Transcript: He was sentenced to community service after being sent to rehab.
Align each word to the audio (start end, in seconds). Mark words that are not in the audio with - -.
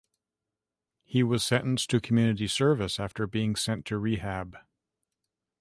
He 1.03 1.21
was 1.21 1.43
sentenced 1.43 1.91
to 1.91 2.01
community 2.01 2.47
service 2.47 2.99
after 2.99 3.27
being 3.27 3.55
sent 3.55 3.85
to 3.85 3.99
rehab. 3.99 4.57